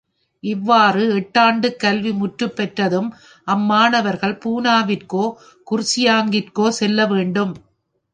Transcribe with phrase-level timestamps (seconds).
[0.43, 3.09] இவ்வாறு எட்டாண்டுக் கல்வி முற்றுப் பெற்றதும்,
[3.47, 5.23] அம்மாணவர்கள் பூனாவிற்கோ,
[5.67, 7.53] குர்சியாங்கிற்கோ செல்ல வேண்டும்.